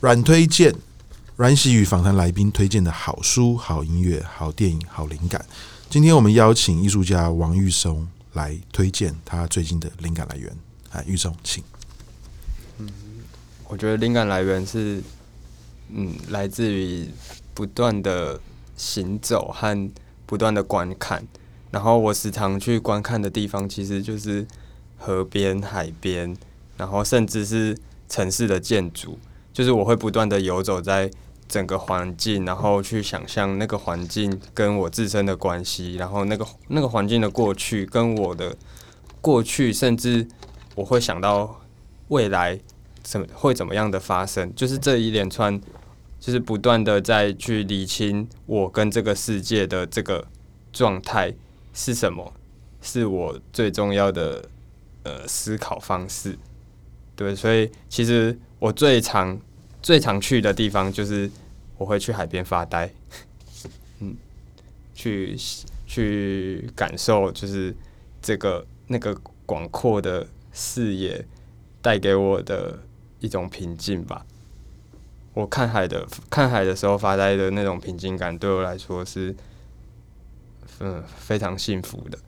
[0.00, 0.72] 阮推荐，
[1.34, 5.44] 阮喜与访谈来宾推荐的好书、好音乐、好电影、好灵感。
[5.88, 10.50] 今天我们邀请艺术家王玉松来推荐他最近的灵感来源。
[10.92, 11.64] 啊，玉松，请。
[12.78, 12.88] 嗯，
[13.68, 15.02] 我觉得灵感来源是，
[15.90, 17.08] 嗯，来自于
[17.52, 18.40] 不断的
[18.76, 19.90] 行走和
[20.26, 21.26] 不断的观看。
[21.70, 24.46] 然后我时常去观看的地方，其实就是
[24.96, 26.36] 河边、海边，
[26.76, 27.76] 然后甚至是
[28.08, 29.18] 城市的建筑。
[29.52, 31.10] 就是我会不断的游走在
[31.48, 38.56] 整个环境，然后去想象那个环境跟我自身的关系，然后那个那个环境的过去跟我的
[39.20, 40.26] 过去，甚至
[40.74, 41.60] 我会想到
[42.08, 42.58] 未来
[43.02, 45.60] 怎会怎么样的发生，就是这一连串，
[46.20, 50.26] 就是不断的在去理清我跟这个世界的这个
[50.72, 51.34] 状态
[51.72, 52.32] 是什么，
[52.80, 54.48] 是我最重要的
[55.02, 56.38] 呃思考方式。
[57.16, 59.38] 对，所以其实我最常、
[59.80, 61.30] 最常去的地方就是
[61.78, 62.90] 我会去海边发呆，
[64.00, 64.16] 嗯，
[64.94, 65.36] 去
[65.86, 67.74] 去感受，就是
[68.20, 69.14] 这个那个
[69.46, 71.24] 广阔的视野
[71.84, 72.78] 带给我的
[73.20, 74.24] 一种平静吧。
[75.34, 79.36] 我看海的看海的时候发呆的那种平静感对我来说是
[80.80, 82.18] 嗯非常幸福的。